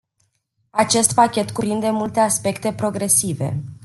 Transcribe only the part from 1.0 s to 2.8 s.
pachet cuprinde multe aspecte